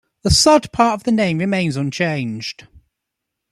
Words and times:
The 0.23 0.31
Sod 0.31 0.71
part 0.71 0.93
of 0.95 1.03
the 1.03 1.11
name 1.11 1.37
remains 1.37 1.75
unchanged. 1.75 2.67